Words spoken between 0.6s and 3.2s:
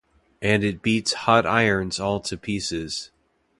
it beats hot-irons all to pieces!